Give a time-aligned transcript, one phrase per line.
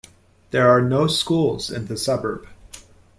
[0.49, 2.47] There are no schools in the suburb.